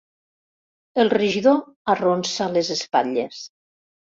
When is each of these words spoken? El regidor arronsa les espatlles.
El 1.03 1.11
regidor 1.17 1.61
arronsa 1.95 2.51
les 2.57 2.73
espatlles. 2.79 3.45